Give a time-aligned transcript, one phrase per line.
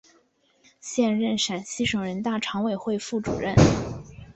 [0.79, 3.53] 现任陕西省人大常委会副主任。